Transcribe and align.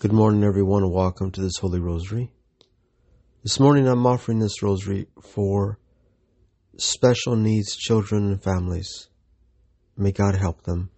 Good 0.00 0.12
morning, 0.12 0.44
everyone, 0.44 0.84
and 0.84 0.92
welcome 0.92 1.32
to 1.32 1.40
this 1.40 1.56
Holy 1.60 1.80
Rosary. 1.80 2.30
This 3.42 3.58
morning 3.58 3.88
I'm 3.88 4.06
offering 4.06 4.38
this 4.38 4.62
rosary 4.62 5.08
for 5.20 5.80
special 6.76 7.34
needs 7.34 7.74
children 7.74 8.26
and 8.30 8.40
families. 8.40 9.08
May 9.96 10.12
God 10.12 10.36
help 10.36 10.62
them. 10.62 10.90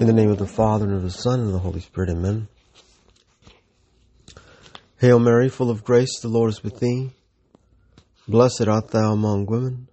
In 0.00 0.08
the 0.08 0.12
name 0.12 0.28
of 0.28 0.38
the 0.38 0.48
Father, 0.48 0.86
and 0.86 0.94
of 0.94 1.04
the 1.04 1.10
Son, 1.12 1.38
and 1.38 1.46
of 1.46 1.52
the 1.52 1.60
Holy 1.60 1.78
Spirit, 1.78 2.10
amen. 2.10 2.48
Hail 4.98 5.20
Mary, 5.20 5.48
full 5.48 5.70
of 5.70 5.84
grace, 5.84 6.18
the 6.20 6.26
Lord 6.26 6.50
is 6.50 6.64
with 6.64 6.80
thee. 6.80 7.12
Blessed 8.26 8.66
art 8.66 8.88
thou 8.88 9.12
among 9.12 9.46
women, 9.46 9.86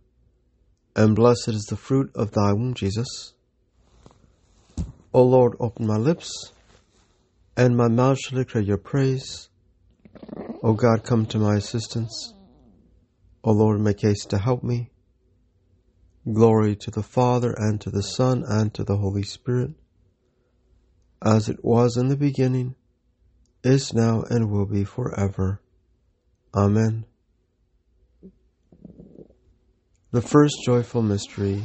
and 0.96 1.16
blessed 1.16 1.50
is 1.50 1.68
the 1.70 1.78
fruit 1.78 2.10
of 2.16 2.32
thy 2.32 2.52
womb, 2.54 2.74
Jesus. 2.74 3.36
O 5.14 5.22
Lord, 5.22 5.54
open 5.60 5.86
my 5.86 5.98
lips 5.98 6.52
and 7.62 7.78
my 7.78 7.88
mouth 7.88 8.18
shall 8.18 8.40
declare 8.40 8.64
your 8.64 8.80
praise. 8.80 9.50
O 10.64 10.74
God, 10.74 11.04
come 11.04 11.28
to 11.28 11.38
my 11.38 11.58
assistance. 11.58 12.34
O 13.44 13.52
Lord, 13.52 13.80
make 13.80 14.02
haste 14.02 14.32
to 14.32 14.40
help 14.40 14.64
me. 14.64 14.90
Glory 16.26 16.76
to 16.78 16.90
the 16.90 17.04
Father, 17.04 17.54
and 17.56 17.80
to 17.82 17.92
the 17.92 18.02
Son, 18.02 18.44
and 18.48 18.74
to 18.74 18.84
the 18.84 18.98
Holy 18.98 19.22
Spirit, 19.22 19.72
as 21.24 21.50
it 21.50 21.64
was 21.64 21.98
in 21.98 22.08
the 22.08 22.18
beginning, 22.18 22.74
is 23.64 23.94
now, 23.94 24.24
and 24.28 24.50
will 24.50 24.66
be 24.66 24.84
forever. 24.84 25.62
Amen. 26.56 27.06
The 30.12 30.22
first 30.24 30.56
joyful 30.66 31.04
mystery, 31.04 31.64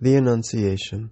the 0.00 0.16
Annunciation. 0.16 1.10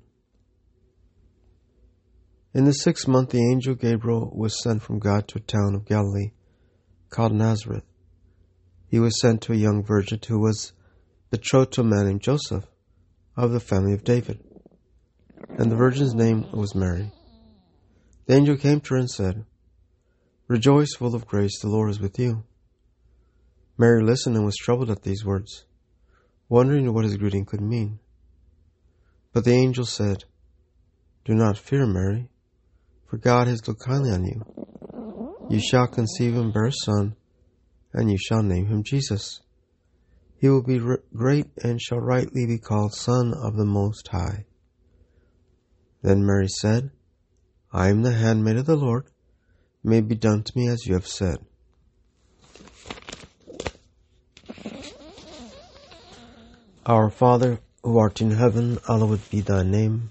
In 2.57 2.65
the 2.65 2.73
sixth 2.73 3.07
month, 3.07 3.33
the 3.33 3.51
angel 3.53 3.75
Gabriel 3.75 4.33
was 4.35 4.63
sent 4.63 4.81
from 4.81 4.99
God 4.99 5.29
to 5.29 5.37
a 5.37 5.43
town 5.43 5.75
of 5.75 5.85
Galilee 5.85 6.31
called 7.11 7.35
Nazareth. 7.35 7.85
He 8.89 8.99
was 8.99 9.21
sent 9.21 9.43
to 9.43 9.53
a 9.53 9.57
young 9.57 9.85
virgin 9.85 10.21
who 10.27 10.41
was 10.41 10.73
betrothed 11.31 11.75
to 11.75 11.83
a 11.83 11.85
man 11.85 12.07
named 12.07 12.23
Joseph 12.23 12.65
of 13.37 13.53
the 13.53 13.61
family 13.61 13.93
of 13.93 14.05
David. 14.05 14.43
And 15.59 15.71
the 15.71 15.77
virgin's 15.77 16.15
name 16.15 16.51
was 16.51 16.75
Mary. 16.75 17.13
The 18.25 18.37
angel 18.37 18.57
came 18.57 18.81
to 18.81 18.95
her 18.95 19.01
and 19.01 19.11
said, 19.11 19.45
Rejoice, 20.49 20.95
full 20.95 21.15
of 21.15 21.27
grace, 21.27 21.61
the 21.61 21.69
Lord 21.69 21.91
is 21.91 22.01
with 22.01 22.19
you. 22.19 22.43
Mary 23.77 24.03
listened 24.03 24.35
and 24.35 24.47
was 24.47 24.57
troubled 24.57 24.91
at 24.91 25.03
these 25.03 25.27
words, 25.27 25.67
wondering 26.49 26.91
what 26.95 27.05
his 27.05 27.19
greeting 27.19 27.45
could 27.45 27.61
mean. 27.61 27.99
But 29.35 29.45
the 29.45 29.53
angel 29.53 29.85
said, 29.85 30.25
Do 31.27 31.35
not 31.35 31.59
fear, 31.59 31.85
Mary 31.85 32.31
for 33.09 33.19
God 33.19 33.47
has 33.49 33.67
looked 33.67 33.83
kindly 33.83 34.11
on 34.11 34.25
you. 34.25 34.45
You 35.49 35.61
shall 35.61 35.87
conceive 35.87 36.37
and 36.37 36.53
bear 36.53 36.67
a 36.67 36.73
son, 36.73 37.17
and 37.93 38.11
you 38.11 38.19
shall 38.19 38.43
name 38.43 38.67
him 38.67 38.83
Jesus. 38.83 39.41
He 40.39 40.49
will 40.49 40.63
be 40.63 40.81
great 41.15 41.47
and 41.63 41.81
shall 41.81 42.01
rightly 42.01 42.47
be 42.47 42.59
called 42.59 42.95
Son 42.95 43.33
of 43.33 43.57
the 43.57 43.65
Most 43.65 44.09
High. 44.09 44.45
Then 46.03 46.27
Mary 46.27 46.49
said, 46.49 46.91
I 47.73 47.89
am 47.89 48.03
the 48.03 48.13
handmaid 48.13 48.57
of 48.57 48.67
the 48.67 48.77
Lord. 48.77 49.07
May 49.83 50.01
be 50.01 50.15
done 50.15 50.43
to 50.43 50.53
me 50.59 50.69
as 50.69 50.87
you 50.87 50.95
have 50.95 51.07
said. 51.07 51.39
Our 56.85 57.11
Father, 57.11 57.61
who 57.83 57.99
art 57.99 58.21
in 58.21 58.33
heaven, 58.33 58.79
hallowed 58.87 59.29
be 59.31 59.41
thy 59.41 59.63
name. 59.63 60.11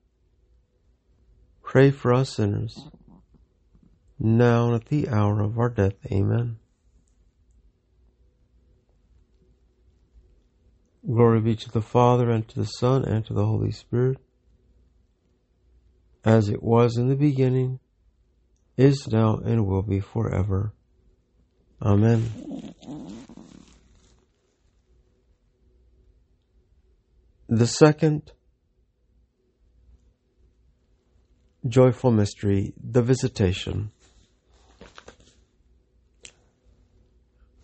pray 1.71 1.89
for 1.89 2.13
us 2.13 2.35
sinners, 2.35 2.77
now 4.19 4.65
and 4.65 4.75
at 4.75 4.87
the 4.87 5.07
hour 5.07 5.39
of 5.39 5.57
our 5.57 5.69
death. 5.69 5.93
Amen. 6.11 6.57
Glory 11.05 11.39
be 11.39 11.55
to 11.55 11.71
the 11.71 11.81
Father, 11.81 12.29
and 12.29 12.45
to 12.49 12.59
the 12.59 12.65
Son, 12.65 13.05
and 13.05 13.25
to 13.25 13.33
the 13.33 13.45
Holy 13.45 13.71
Spirit, 13.71 14.17
as 16.25 16.49
it 16.49 16.61
was 16.61 16.97
in 16.97 17.07
the 17.07 17.15
beginning, 17.15 17.79
is 18.75 19.07
now, 19.07 19.37
and 19.37 19.65
will 19.65 19.81
be 19.81 20.01
forever. 20.01 20.73
Amen. 21.81 22.73
The 27.47 27.67
second 27.67 28.33
joyful 31.67 32.11
mystery, 32.11 32.73
the 32.81 33.01
visitation. 33.01 33.91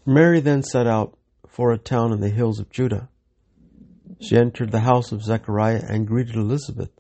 Mary 0.05 0.39
then 0.39 0.63
set 0.63 0.87
out 0.87 1.17
for 1.47 1.71
a 1.71 1.77
town 1.77 2.13
in 2.13 2.21
the 2.21 2.29
hills 2.29 2.59
of 2.59 2.69
Judah. 2.69 3.09
She 4.21 4.37
entered 4.37 4.71
the 4.71 4.81
house 4.81 5.11
of 5.11 5.23
Zechariah 5.23 5.83
and 5.87 6.07
greeted 6.07 6.35
Elizabeth. 6.35 6.91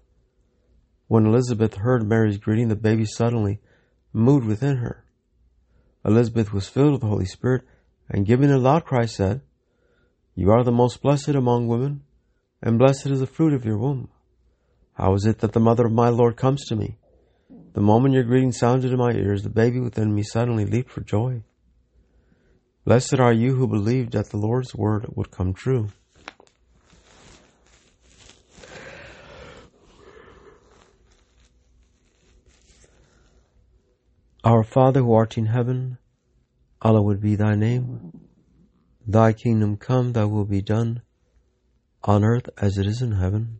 When 1.07 1.25
Elizabeth 1.25 1.75
heard 1.75 2.07
Mary's 2.07 2.37
greeting, 2.37 2.67
the 2.67 2.75
baby 2.75 3.05
suddenly 3.05 3.59
moved 4.11 4.45
within 4.45 4.77
her. 4.77 5.05
Elizabeth 6.03 6.51
was 6.51 6.67
filled 6.67 6.93
with 6.93 7.01
the 7.01 7.07
Holy 7.07 7.25
Spirit 7.25 7.63
and 8.09 8.25
giving 8.25 8.51
a 8.51 8.57
loud 8.57 8.85
cry 8.85 9.05
said, 9.05 9.41
You 10.35 10.51
are 10.51 10.63
the 10.63 10.71
most 10.71 11.01
blessed 11.01 11.29
among 11.29 11.67
women 11.67 12.03
and 12.61 12.79
blessed 12.79 13.07
is 13.07 13.19
the 13.19 13.27
fruit 13.27 13.53
of 13.53 13.65
your 13.65 13.77
womb. 13.77 14.09
How 14.97 15.13
is 15.13 15.27
it 15.27 15.39
that 15.39 15.53
the 15.53 15.59
mother 15.59 15.85
of 15.85 15.91
my 15.91 16.09
Lord 16.09 16.37
comes 16.37 16.65
to 16.65 16.75
me? 16.75 16.97
The 17.73 17.81
moment 17.81 18.15
your 18.15 18.23
greeting 18.23 18.51
sounded 18.51 18.91
in 18.91 18.97
my 18.97 19.11
ears, 19.11 19.43
the 19.43 19.49
baby 19.49 19.79
within 19.79 20.15
me 20.15 20.23
suddenly 20.23 20.65
leaped 20.65 20.89
for 20.89 21.01
joy. 21.01 21.43
Blessed 22.83 23.19
are 23.19 23.31
you 23.31 23.53
who 23.53 23.67
believed 23.67 24.13
that 24.13 24.31
the 24.31 24.37
Lord's 24.37 24.73
word 24.73 25.05
would 25.13 25.29
come 25.29 25.53
true. 25.53 25.89
Our 34.43 34.63
Father 34.63 35.01
who 35.01 35.13
art 35.13 35.37
in 35.37 35.45
heaven, 35.45 35.99
hallowed 36.81 37.21
be 37.21 37.35
thy 37.35 37.53
name. 37.53 38.13
Thy 39.05 39.33
kingdom 39.33 39.77
come, 39.77 40.13
thy 40.13 40.25
will 40.25 40.45
be 40.45 40.63
done 40.63 41.03
on 42.03 42.23
earth 42.23 42.49
as 42.57 42.79
it 42.79 42.87
is 42.87 43.03
in 43.03 43.11
heaven. 43.11 43.59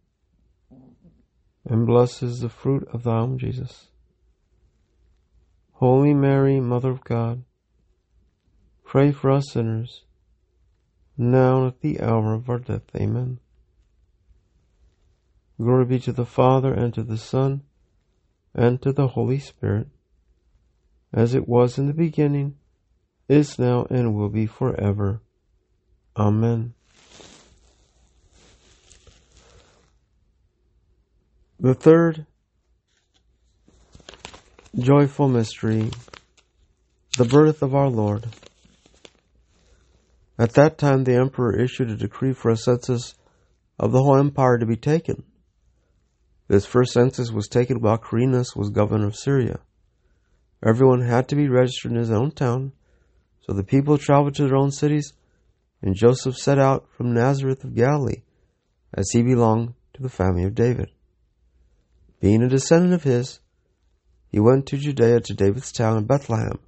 and 1.71 1.87
blessed 1.87 2.21
is 2.21 2.41
the 2.41 2.49
fruit 2.49 2.85
of 2.91 3.03
thy 3.03 3.21
womb, 3.21 3.37
Jesus. 3.37 3.87
Holy 5.71 6.13
Mary, 6.13 6.59
Mother 6.59 6.91
of 6.91 7.01
God, 7.05 7.45
pray 8.83 9.13
for 9.13 9.31
us 9.31 9.53
sinners, 9.53 10.03
now 11.17 11.59
and 11.59 11.67
at 11.67 11.79
the 11.79 12.01
hour 12.01 12.33
of 12.33 12.49
our 12.49 12.59
death. 12.59 12.93
Amen. 12.93 13.39
Glory 15.57 15.85
be 15.85 15.99
to 15.99 16.11
the 16.11 16.25
Father, 16.25 16.73
and 16.73 16.93
to 16.93 17.03
the 17.03 17.17
Son, 17.17 17.61
and 18.53 18.81
to 18.81 18.91
the 18.91 19.07
Holy 19.07 19.39
Spirit, 19.39 19.87
as 21.13 21.33
it 21.33 21.47
was 21.47 21.77
in 21.77 21.87
the 21.87 21.93
beginning, 21.93 22.57
is 23.29 23.57
now, 23.57 23.87
and 23.89 24.13
will 24.13 24.27
be 24.27 24.45
forever. 24.45 25.21
Amen. 26.17 26.73
The 31.63 31.75
third 31.75 32.25
joyful 34.75 35.27
mystery, 35.27 35.91
the 37.19 37.25
birth 37.25 37.61
of 37.61 37.75
our 37.75 37.87
Lord. 37.87 38.25
At 40.39 40.53
that 40.53 40.79
time, 40.79 41.03
the 41.03 41.13
emperor 41.13 41.55
issued 41.55 41.91
a 41.91 41.95
decree 41.95 42.33
for 42.33 42.49
a 42.49 42.57
census 42.57 43.13
of 43.77 43.91
the 43.91 43.99
whole 43.99 44.17
empire 44.17 44.57
to 44.57 44.65
be 44.65 44.75
taken. 44.75 45.21
This 46.47 46.65
first 46.65 46.93
census 46.93 47.31
was 47.31 47.47
taken 47.47 47.79
while 47.79 47.99
Quirinius 47.99 48.55
was 48.55 48.71
governor 48.71 49.05
of 49.05 49.15
Syria. 49.15 49.59
Everyone 50.65 51.01
had 51.01 51.27
to 51.27 51.35
be 51.35 51.47
registered 51.47 51.91
in 51.91 51.99
his 51.99 52.09
own 52.09 52.31
town, 52.31 52.71
so 53.45 53.53
the 53.53 53.63
people 53.63 53.99
traveled 53.99 54.33
to 54.37 54.47
their 54.47 54.57
own 54.57 54.71
cities, 54.71 55.13
and 55.83 55.95
Joseph 55.95 56.37
set 56.37 56.57
out 56.57 56.87
from 56.97 57.13
Nazareth 57.13 57.63
of 57.63 57.75
Galilee, 57.75 58.23
as 58.95 59.11
he 59.11 59.21
belonged 59.21 59.75
to 59.93 60.01
the 60.01 60.09
family 60.09 60.43
of 60.43 60.55
David. 60.55 60.89
Being 62.21 62.43
a 62.43 62.47
descendant 62.47 62.93
of 62.93 63.03
his, 63.03 63.39
he 64.27 64.39
went 64.39 64.67
to 64.67 64.77
Judea 64.77 65.21
to 65.21 65.33
David's 65.33 65.71
town 65.71 65.97
of 65.97 66.07
Bethlehem 66.07 66.59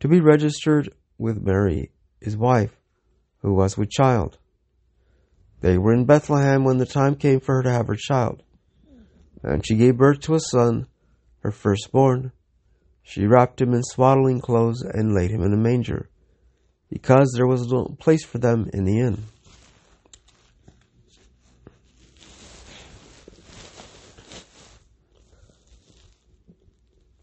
to 0.00 0.08
be 0.08 0.20
registered 0.20 0.92
with 1.16 1.40
Mary, 1.40 1.92
his 2.20 2.36
wife, 2.36 2.76
who 3.38 3.54
was 3.54 3.78
with 3.78 3.88
child. 3.88 4.36
They 5.60 5.78
were 5.78 5.94
in 5.94 6.06
Bethlehem 6.06 6.64
when 6.64 6.78
the 6.78 6.86
time 6.86 7.14
came 7.14 7.38
for 7.38 7.54
her 7.54 7.62
to 7.62 7.70
have 7.70 7.86
her 7.86 7.96
child. 7.96 8.42
And 9.44 9.64
she 9.64 9.76
gave 9.76 9.96
birth 9.96 10.20
to 10.22 10.34
a 10.34 10.40
son, 10.40 10.88
her 11.38 11.52
firstborn. 11.52 12.32
She 13.02 13.26
wrapped 13.26 13.60
him 13.60 13.74
in 13.74 13.84
swaddling 13.84 14.40
clothes 14.40 14.82
and 14.82 15.14
laid 15.14 15.30
him 15.30 15.42
in 15.42 15.52
a 15.52 15.56
manger, 15.56 16.10
because 16.90 17.32
there 17.36 17.46
was 17.46 17.68
no 17.68 17.96
place 18.00 18.24
for 18.24 18.38
them 18.38 18.68
in 18.74 18.84
the 18.84 18.98
inn. 18.98 19.24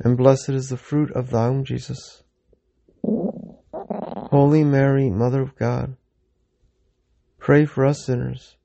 and 0.00 0.16
blessed 0.16 0.50
is 0.50 0.68
the 0.68 0.76
fruit 0.76 1.10
of 1.12 1.30
thy 1.30 1.48
womb, 1.48 1.64
Jesus. 1.64 2.22
Holy 3.02 4.62
Mary, 4.62 5.10
Mother 5.10 5.40
of 5.40 5.56
God, 5.56 5.96
pray 7.38 7.64
for 7.64 7.86
us 7.86 8.04
sinners, 8.04 8.56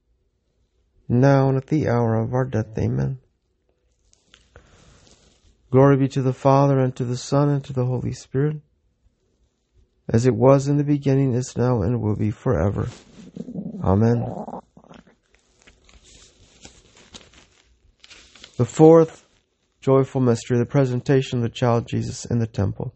now 1.07 1.49
and 1.49 1.57
at 1.57 1.67
the 1.67 1.87
hour 1.87 2.15
of 2.15 2.33
our 2.33 2.45
death. 2.45 2.77
Amen. 2.77 3.19
Glory 5.71 5.97
be 5.97 6.07
to 6.09 6.21
the 6.21 6.33
Father, 6.33 6.79
and 6.79 6.95
to 6.95 7.05
the 7.05 7.17
Son, 7.17 7.49
and 7.49 7.63
to 7.63 7.73
the 7.73 7.85
Holy 7.85 8.13
Spirit, 8.13 8.57
as 10.07 10.27
it 10.27 10.35
was 10.35 10.67
in 10.67 10.77
the 10.77 10.83
beginning, 10.83 11.33
is 11.33 11.57
now, 11.57 11.81
and 11.81 12.01
will 12.01 12.15
be 12.15 12.29
forever. 12.29 12.89
Amen. 13.83 14.23
The 18.57 18.65
fourth 18.65 19.22
joyful 19.83 20.21
mystery, 20.21 20.57
the 20.57 20.65
presentation 20.65 21.39
of 21.39 21.43
the 21.43 21.49
child 21.49 21.85
Jesus 21.85 22.23
in 22.23 22.39
the 22.39 22.47
temple. 22.47 22.95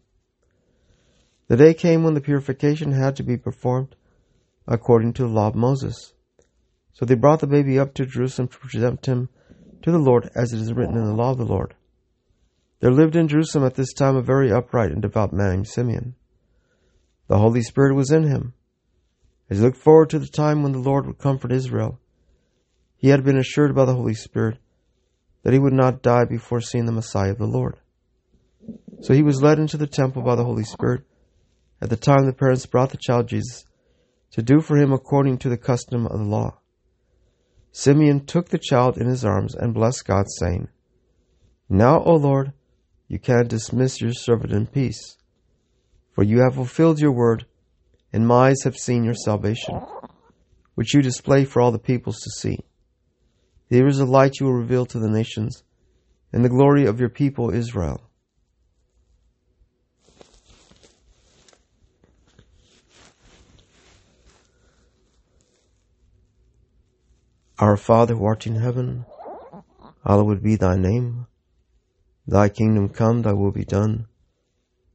The 1.48 1.56
day 1.58 1.74
came 1.74 2.02
when 2.02 2.14
the 2.14 2.20
purification 2.22 2.92
had 2.92 3.14
to 3.16 3.22
be 3.22 3.36
performed 3.36 3.94
according 4.66 5.12
to 5.14 5.22
the 5.22 5.28
law 5.28 5.48
of 5.48 5.54
Moses. 5.54 6.14
So 6.94 7.04
they 7.04 7.14
brought 7.14 7.40
the 7.40 7.46
baby 7.46 7.78
up 7.78 7.92
to 7.94 8.06
Jerusalem 8.06 8.48
to 8.48 8.58
present 8.58 9.04
him 9.04 9.28
to 9.82 9.90
the 9.90 9.98
Lord 9.98 10.30
as 10.34 10.54
it 10.54 10.60
is 10.60 10.72
written 10.72 10.96
in 10.96 11.04
the 11.04 11.14
law 11.14 11.32
of 11.32 11.38
the 11.38 11.44
Lord. 11.44 11.74
There 12.80 12.90
lived 12.90 13.16
in 13.16 13.28
Jerusalem 13.28 13.66
at 13.66 13.74
this 13.74 13.92
time 13.92 14.16
a 14.16 14.22
very 14.22 14.50
upright 14.50 14.90
and 14.90 15.02
devout 15.02 15.32
man 15.32 15.50
named 15.50 15.68
Simeon. 15.68 16.14
The 17.26 17.38
Holy 17.38 17.60
Spirit 17.60 17.96
was 17.96 18.10
in 18.10 18.22
him. 18.22 18.54
As 19.50 19.58
he 19.58 19.64
looked 19.64 19.76
forward 19.76 20.08
to 20.10 20.18
the 20.18 20.26
time 20.26 20.62
when 20.62 20.72
the 20.72 20.78
Lord 20.78 21.06
would 21.06 21.18
comfort 21.18 21.52
Israel, 21.52 22.00
he 22.96 23.08
had 23.08 23.24
been 23.24 23.36
assured 23.36 23.74
by 23.74 23.84
the 23.84 23.94
Holy 23.94 24.14
Spirit 24.14 24.56
that 25.42 25.52
he 25.52 25.58
would 25.58 25.72
not 25.72 26.02
die 26.02 26.24
before 26.24 26.60
seeing 26.60 26.86
the 26.86 26.92
Messiah 26.92 27.30
of 27.30 27.38
the 27.38 27.46
Lord. 27.46 27.78
So 29.00 29.14
he 29.14 29.22
was 29.22 29.42
led 29.42 29.58
into 29.58 29.76
the 29.76 29.86
temple 29.86 30.22
by 30.22 30.34
the 30.34 30.44
Holy 30.44 30.64
Spirit 30.64 31.02
at 31.80 31.90
the 31.90 31.96
time 31.96 32.26
the 32.26 32.32
parents 32.32 32.66
brought 32.66 32.90
the 32.90 32.98
child 32.98 33.28
Jesus 33.28 33.64
to 34.32 34.42
do 34.42 34.60
for 34.60 34.76
him 34.76 34.92
according 34.92 35.38
to 35.38 35.48
the 35.48 35.56
custom 35.56 36.06
of 36.06 36.18
the 36.18 36.24
law. 36.24 36.58
Simeon 37.72 38.26
took 38.26 38.48
the 38.48 38.58
child 38.58 38.98
in 38.98 39.06
his 39.06 39.24
arms 39.24 39.54
and 39.54 39.74
blessed 39.74 40.04
God, 40.04 40.26
saying, 40.38 40.68
Now, 41.68 42.02
O 42.02 42.14
Lord, 42.14 42.52
you 43.06 43.18
can 43.18 43.46
dismiss 43.46 44.00
your 44.00 44.12
servant 44.12 44.52
in 44.52 44.66
peace, 44.66 45.16
for 46.12 46.24
you 46.24 46.40
have 46.40 46.54
fulfilled 46.54 46.98
your 46.98 47.12
word, 47.12 47.46
and 48.12 48.26
my 48.26 48.48
eyes 48.48 48.62
have 48.64 48.76
seen 48.76 49.04
your 49.04 49.14
salvation, 49.14 49.80
which 50.74 50.94
you 50.94 51.02
display 51.02 51.44
for 51.44 51.62
all 51.62 51.70
the 51.70 51.78
peoples 51.78 52.18
to 52.20 52.30
see. 52.30 52.58
Here 53.68 53.86
is 53.86 53.98
a 53.98 54.06
light 54.06 54.40
you 54.40 54.46
will 54.46 54.54
reveal 54.54 54.86
to 54.86 54.98
the 54.98 55.10
nations, 55.10 55.62
and 56.32 56.44
the 56.44 56.48
glory 56.48 56.86
of 56.86 57.00
your 57.00 57.10
people 57.10 57.50
Israel. 57.50 58.00
Our 67.58 67.76
Father 67.76 68.14
who 68.14 68.24
art 68.24 68.46
in 68.46 68.54
heaven, 68.54 69.04
hallowed 70.04 70.42
be 70.42 70.54
thy 70.54 70.76
name. 70.76 71.26
Thy 72.26 72.48
kingdom 72.48 72.88
come, 72.88 73.22
thy 73.22 73.32
will 73.32 73.50
be 73.50 73.64
done, 73.64 74.06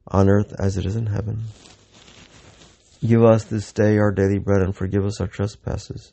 on 0.08 0.28
earth 0.28 0.54
as 0.58 0.78
it 0.78 0.86
is 0.86 0.96
in 0.96 1.06
heaven. 1.06 1.44
Give 3.06 3.22
us 3.22 3.44
this 3.44 3.70
day 3.72 3.98
our 3.98 4.12
daily 4.12 4.38
bread 4.38 4.62
and 4.62 4.74
forgive 4.74 5.04
us 5.04 5.20
our 5.20 5.26
trespasses, 5.26 6.12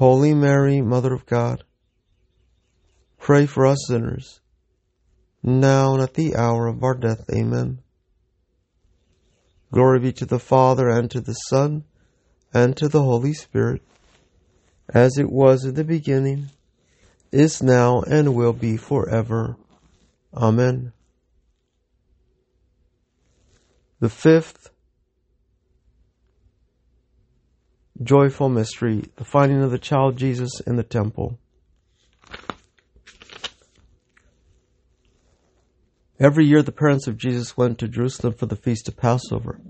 Holy 0.00 0.32
Mary, 0.32 0.80
Mother 0.80 1.12
of 1.12 1.26
God, 1.26 1.62
pray 3.18 3.44
for 3.44 3.66
us 3.66 3.84
sinners, 3.86 4.40
now 5.42 5.92
and 5.92 6.02
at 6.02 6.14
the 6.14 6.36
hour 6.36 6.68
of 6.68 6.82
our 6.82 6.94
death. 6.94 7.28
Amen. 7.30 7.80
Glory 9.70 9.98
be 9.98 10.12
to 10.12 10.24
the 10.24 10.38
Father, 10.38 10.88
and 10.88 11.10
to 11.10 11.20
the 11.20 11.34
Son, 11.34 11.84
and 12.54 12.74
to 12.78 12.88
the 12.88 13.02
Holy 13.02 13.34
Spirit, 13.34 13.82
as 14.88 15.18
it 15.18 15.30
was 15.30 15.66
in 15.66 15.74
the 15.74 15.84
beginning, 15.84 16.46
is 17.30 17.62
now, 17.62 18.00
and 18.00 18.34
will 18.34 18.54
be 18.54 18.78
forever. 18.78 19.58
Amen. 20.32 20.94
The 23.98 24.08
fifth 24.08 24.70
joyful 28.02 28.48
mystery, 28.48 29.04
the 29.16 29.24
finding 29.24 29.62
of 29.62 29.70
the 29.70 29.78
child 29.78 30.16
Jesus 30.16 30.60
in 30.60 30.76
the 30.76 30.82
temple. 30.82 31.38
Every 36.18 36.46
year 36.46 36.62
the 36.62 36.72
parents 36.72 37.06
of 37.06 37.16
Jesus 37.16 37.56
went 37.56 37.78
to 37.78 37.88
Jerusalem 37.88 38.34
for 38.34 38.46
the 38.46 38.56
feast 38.56 38.88
of 38.88 38.96
Passover. 38.96 39.60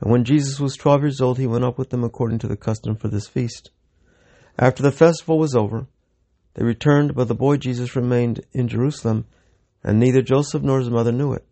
And 0.00 0.10
when 0.10 0.24
Jesus 0.24 0.60
was 0.60 0.76
twelve 0.76 1.02
years 1.02 1.20
old, 1.20 1.38
he 1.38 1.46
went 1.46 1.64
up 1.64 1.78
with 1.78 1.90
them 1.90 2.04
according 2.04 2.38
to 2.40 2.48
the 2.48 2.56
custom 2.56 2.96
for 2.96 3.08
this 3.08 3.26
feast. 3.26 3.70
After 4.58 4.82
the 4.82 4.92
festival 4.92 5.38
was 5.38 5.54
over, 5.54 5.86
they 6.54 6.64
returned, 6.64 7.14
but 7.14 7.28
the 7.28 7.34
boy 7.34 7.56
Jesus 7.56 7.96
remained 7.96 8.40
in 8.52 8.68
Jerusalem, 8.68 9.26
and 9.82 9.98
neither 9.98 10.22
Joseph 10.22 10.62
nor 10.62 10.78
his 10.78 10.90
mother 10.90 11.12
knew 11.12 11.32
it. 11.32 11.46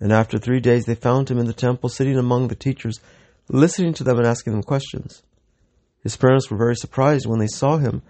And 0.00 0.12
after 0.12 0.38
three 0.38 0.60
days 0.60 0.84
they 0.84 0.94
found 0.94 1.30
him 1.30 1.38
in 1.38 1.46
the 1.46 1.52
temple, 1.52 1.88
sitting 1.88 2.18
among 2.18 2.48
the 2.48 2.54
teachers, 2.54 3.00
listening 3.48 3.94
to 3.94 4.04
them 4.04 4.18
and 4.18 4.26
asking 4.26 4.52
them 4.52 4.62
questions. 4.62 5.22
His 6.02 6.16
parents 6.16 6.50
were 6.50 6.56
very 6.56 6.76
surprised 6.76 7.26
when 7.26 7.38
they 7.38 7.46
saw 7.46 7.78
him, 7.78 8.02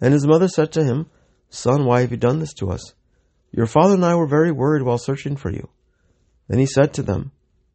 and 0.00 0.12
his 0.12 0.26
mother 0.26 0.48
said 0.48 0.72
to 0.72 0.84
him, 0.84 1.06
Son, 1.50 1.84
why 1.84 2.00
have 2.00 2.10
you 2.10 2.16
done 2.16 2.38
this 2.38 2.54
to 2.54 2.70
us? 2.70 2.94
Your 3.50 3.66
father 3.66 3.94
and 3.94 4.04
I 4.04 4.14
were 4.14 4.26
very 4.26 4.50
worried 4.50 4.82
while 4.82 4.98
searching 4.98 5.36
for 5.36 5.50
you. 5.50 5.68
Then 6.48 6.58
he 6.58 6.66
said 6.66 6.94
to 6.94 7.02
them, 7.02 7.32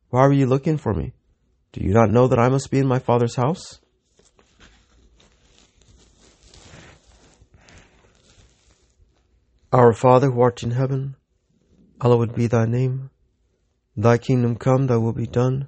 Why 0.09 0.25
were 0.25 0.33
you 0.33 0.47
looking 0.47 0.77
for 0.77 0.93
me? 0.93 1.13
Do 1.71 1.83
you 1.83 1.93
not 1.93 2.09
know 2.09 2.27
that 2.27 2.39
I 2.39 2.49
must 2.49 2.71
be 2.71 2.79
in 2.79 2.87
my 2.87 2.99
Father's 2.99 3.35
house? 3.35 3.79
Our 9.71 9.93
Father 9.93 10.31
who 10.31 10.41
art 10.41 10.63
in 10.63 10.71
heaven, 10.71 11.15
hallowed 12.01 12.33
be 12.33 12.47
thy 12.47 12.65
name. 12.65 13.11
Thy 13.95 14.17
kingdom 14.17 14.55
come, 14.55 14.87
thy 14.87 14.97
will 14.97 15.13
be 15.13 15.27
done, 15.27 15.67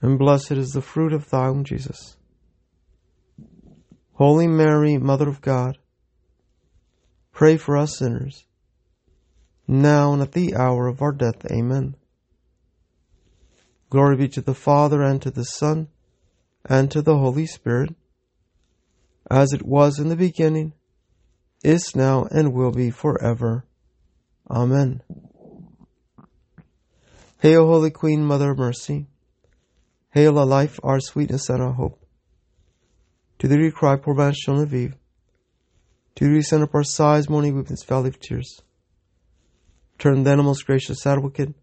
and 0.00 0.18
blessed 0.18 0.52
is 0.52 0.70
the 0.70 0.82
fruit 0.82 1.12
of 1.12 1.28
thy 1.28 1.48
womb, 1.48 1.64
Jesus. 1.64 2.16
Holy 4.14 4.46
Mary, 4.46 4.98
Mother 4.98 5.28
of 5.28 5.40
God, 5.40 5.78
pray 7.32 7.56
for 7.56 7.76
us 7.76 7.98
sinners, 7.98 8.44
now 9.66 10.12
and 10.12 10.22
at 10.22 10.32
the 10.32 10.56
hour 10.56 10.88
of 10.88 11.02
our 11.02 11.12
death. 11.12 11.44
Amen. 11.50 11.94
Glory 13.90 14.16
be 14.16 14.28
to 14.28 14.40
the 14.40 14.54
Father, 14.54 15.02
and 15.02 15.22
to 15.22 15.30
the 15.30 15.44
Son, 15.44 15.88
and 16.64 16.90
to 16.90 17.00
the 17.00 17.16
Holy 17.16 17.46
Spirit, 17.46 17.94
as 19.30 19.52
it 19.52 19.62
was 19.64 19.98
in 19.98 20.08
the 20.08 20.16
beginning, 20.16 20.72
is 21.64 21.94
now, 21.94 22.26
and 22.30 22.52
will 22.52 22.72
be 22.72 22.90
forever. 22.90 23.64
Amen. 24.50 25.02
Hail, 27.40 27.66
Holy 27.66 27.90
Queen, 27.90 28.24
Mother 28.24 28.50
of 28.50 28.58
Mercy. 28.58 29.06
Hail, 30.18 30.36
our 30.36 30.44
life, 30.44 30.80
our 30.82 30.98
sweetness, 30.98 31.48
and 31.48 31.62
our 31.62 31.74
hope. 31.74 32.04
To 33.38 33.46
thee 33.46 33.56
we 33.56 33.70
cry, 33.70 33.94
poor 33.94 34.16
banished 34.16 34.40
children 34.40 34.66
of. 34.66 34.94
To 36.16 36.24
thee 36.24 36.32
we 36.32 36.42
send 36.42 36.64
up 36.64 36.74
our 36.74 36.82
sighs, 36.82 37.28
mourning, 37.28 37.54
weeping, 37.54 37.70
this 37.70 37.84
valley 37.84 38.08
of 38.08 38.18
tears. 38.18 38.60
Turn 39.96 40.24
then, 40.24 40.38
most 40.42 40.66
gracious 40.66 41.06
advocate, 41.06 41.54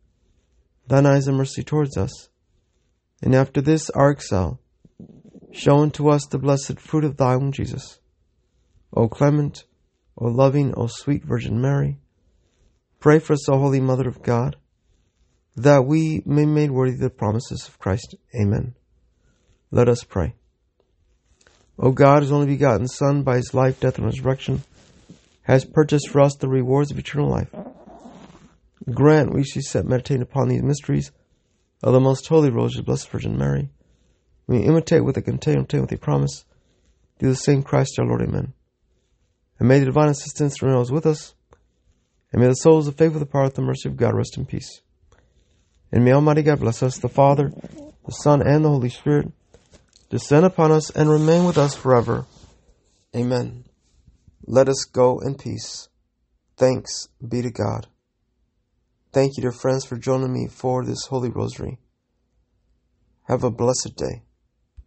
thine 0.87 1.05
eyes 1.05 1.27
of 1.27 1.35
mercy 1.35 1.63
towards 1.63 1.97
us. 1.97 2.29
And 3.21 3.35
after 3.35 3.59
this, 3.59 3.89
our 3.89 4.11
exile, 4.11 4.61
show 5.51 5.79
unto 5.79 6.07
us 6.07 6.25
the 6.25 6.39
blessed 6.39 6.79
fruit 6.79 7.03
of 7.03 7.17
thy 7.17 7.35
womb, 7.35 7.51
Jesus. 7.51 7.99
O 8.93 9.09
clement, 9.09 9.65
O 10.17 10.27
loving, 10.27 10.73
O 10.77 10.87
sweet 10.87 11.25
Virgin 11.25 11.59
Mary, 11.59 11.97
pray 13.01 13.19
for 13.19 13.33
us, 13.33 13.49
O 13.49 13.57
Holy 13.57 13.81
Mother 13.81 14.07
of 14.07 14.23
God, 14.23 14.55
that 15.55 15.85
we 15.85 16.21
may 16.25 16.43
be 16.43 16.51
made 16.51 16.71
worthy 16.71 16.97
the 16.97 17.09
promises 17.09 17.67
of 17.67 17.79
Christ. 17.79 18.15
Amen. 18.39 18.75
Let 19.71 19.89
us 19.89 20.03
pray. 20.03 20.35
O 21.77 21.91
God, 21.91 22.23
whose 22.23 22.31
only 22.31 22.47
begotten 22.47 22.87
Son, 22.87 23.23
by 23.23 23.37
his 23.37 23.53
life, 23.53 23.79
death, 23.79 23.97
and 23.97 24.05
resurrection, 24.05 24.63
has 25.43 25.65
purchased 25.65 26.09
for 26.09 26.21
us 26.21 26.35
the 26.35 26.47
rewards 26.47 26.91
of 26.91 26.99
eternal 26.99 27.29
life 27.29 27.53
Grant 28.91 29.33
we 29.33 29.43
should 29.43 29.63
set 29.63 29.85
meditating 29.85 30.21
upon 30.21 30.47
these 30.47 30.61
mysteries 30.61 31.11
of 31.81 31.93
the 31.93 31.99
most 31.99 32.27
holy 32.27 32.51
Rose 32.51 32.77
of 32.77 32.85
Blessed 32.85 33.09
Virgin 33.09 33.37
Mary. 33.37 33.69
We 34.47 34.59
imitate 34.59 35.03
with 35.03 35.17
a 35.17 35.23
contain 35.23 35.65
with 35.81 35.91
a 35.91 35.97
promise 35.97 36.45
through 37.17 37.29
the 37.29 37.35
same 37.35 37.63
Christ 37.63 37.97
our 37.97 38.05
Lord. 38.05 38.21
Amen. 38.21 38.53
And 39.57 39.67
may 39.67 39.79
the 39.79 39.85
divine 39.85 40.09
assistance 40.09 40.61
remain 40.61 40.75
always 40.75 40.91
with 40.91 41.07
us, 41.07 41.33
and 42.31 42.41
may 42.41 42.47
the 42.47 42.53
souls 42.53 42.87
of 42.87 42.95
faith 42.95 43.13
with 43.13 43.21
the 43.21 43.25
power 43.25 43.45
of 43.45 43.55
the 43.55 43.63
mercy 43.63 43.89
of 43.89 43.97
God 43.97 44.13
rest 44.13 44.37
in 44.37 44.45
peace. 44.45 44.81
And 45.95 46.03
may 46.03 46.11
Almighty 46.11 46.43
God 46.43 46.59
bless 46.59 46.83
us, 46.83 46.97
the 46.97 47.07
Father, 47.07 47.53
the 48.05 48.11
Son, 48.11 48.45
and 48.45 48.65
the 48.65 48.69
Holy 48.69 48.89
Spirit, 48.89 49.31
descend 50.09 50.45
upon 50.45 50.69
us 50.69 50.89
and 50.89 51.09
remain 51.09 51.45
with 51.45 51.57
us 51.57 51.73
forever. 51.73 52.25
Amen. 53.15 53.63
Let 54.45 54.67
us 54.67 54.83
go 54.83 55.19
in 55.19 55.35
peace. 55.35 55.87
Thanks 56.57 57.07
be 57.25 57.41
to 57.41 57.49
God. 57.49 57.87
Thank 59.13 59.37
you, 59.37 59.41
dear 59.43 59.53
friends, 59.53 59.85
for 59.85 59.95
joining 59.95 60.33
me 60.33 60.49
for 60.49 60.83
this 60.83 61.05
Holy 61.05 61.29
Rosary. 61.29 61.79
Have 63.29 63.45
a 63.45 63.49
blessed 63.49 63.95
day. 63.95 64.24